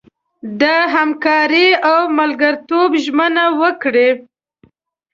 [0.61, 0.63] د
[0.95, 4.09] همکارۍ او ملګرتوب ژمنه وکړي.